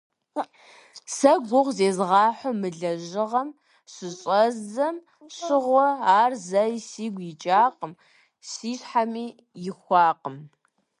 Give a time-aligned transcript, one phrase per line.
[1.15, 3.49] Сэ гугъу зезгъэхьу мы лэжьыгъэм
[3.91, 4.95] щыщӏэздзэм
[5.35, 5.87] щыгъуэ,
[6.19, 7.93] ар зэи сигу икӏакъым,
[8.49, 9.25] си щхьэми
[9.67, 10.37] ихуакъым.